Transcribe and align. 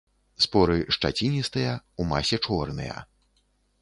Споры 0.43 0.77
шчаціністыя, 0.95 1.75
у 2.01 2.07
масе 2.13 2.43
чорныя. 2.49 2.97